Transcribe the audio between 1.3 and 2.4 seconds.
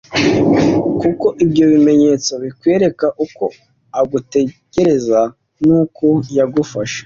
ibyo bimenyetso